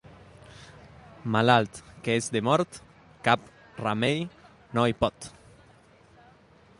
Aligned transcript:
Malalt 1.35 1.81
que 2.07 2.15
és 2.21 2.29
de 2.37 2.41
mort, 2.47 2.79
cap 3.29 3.45
remei 3.85 4.25
no 4.79 4.87
hi 4.93 4.97
pot. 5.05 5.31